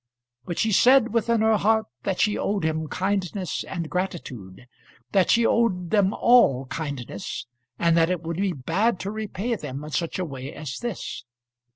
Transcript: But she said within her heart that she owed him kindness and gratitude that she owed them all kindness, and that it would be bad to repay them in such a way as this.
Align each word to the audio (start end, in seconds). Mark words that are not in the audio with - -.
But 0.45 0.57
she 0.57 0.71
said 0.71 1.13
within 1.13 1.41
her 1.41 1.57
heart 1.57 1.85
that 2.05 2.19
she 2.19 2.35
owed 2.35 2.63
him 2.65 2.87
kindness 2.87 3.63
and 3.63 3.87
gratitude 3.87 4.65
that 5.11 5.29
she 5.29 5.45
owed 5.45 5.91
them 5.91 6.11
all 6.15 6.65
kindness, 6.71 7.45
and 7.77 7.95
that 7.95 8.09
it 8.09 8.23
would 8.23 8.37
be 8.37 8.51
bad 8.51 8.99
to 9.01 9.11
repay 9.11 9.53
them 9.53 9.83
in 9.83 9.91
such 9.91 10.17
a 10.17 10.25
way 10.25 10.53
as 10.55 10.79
this. 10.79 11.23